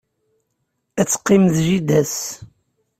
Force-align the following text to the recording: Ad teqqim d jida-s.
Ad 0.99 1.07
teqqim 1.07 1.43
d 1.53 1.57
jida-s. 1.65 2.17